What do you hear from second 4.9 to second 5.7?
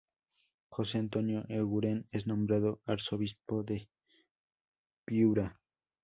Piura.